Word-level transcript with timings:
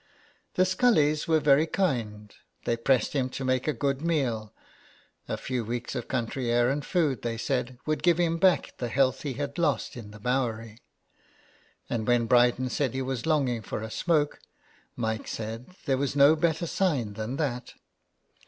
The 0.55 0.63
Scullys 0.65 1.27
were 1.27 1.39
very 1.39 1.67
kind, 1.67 2.33
they 2.65 2.71
159 2.71 2.73
HOME 2.73 2.73
SICKNESS. 2.73 2.83
pressed 2.83 3.13
him 3.13 3.29
to 3.29 3.45
make 3.45 3.67
a 3.67 3.79
good 3.79 4.01
meal; 4.01 4.51
a 5.27 5.37
few 5.37 5.63
weeks 5.63 5.93
of 5.93 6.07
country 6.07 6.49
air 6.51 6.71
and 6.71 6.83
food, 6.83 7.21
they 7.21 7.37
said, 7.37 7.77
would 7.85 8.01
give 8.01 8.17
him 8.19 8.39
back 8.39 8.73
the 8.79 8.87
health 8.89 9.21
he 9.21 9.33
had 9.33 9.59
lost 9.59 9.95
in 9.95 10.09
the 10.09 10.19
Bowery; 10.19 10.79
and 11.87 12.07
when 12.07 12.25
Bryden 12.25 12.71
said 12.71 12.95
he 12.95 13.03
was 13.03 13.27
longing 13.27 13.61
for 13.61 13.83
a 13.83 13.91
smoke, 13.91 14.39
Mike 14.95 15.27
said 15.27 15.67
there 15.85 15.99
was 15.99 16.15
no 16.15 16.35
better 16.35 16.65
sign 16.65 17.13
than 17.13 17.35
that. 17.37 17.75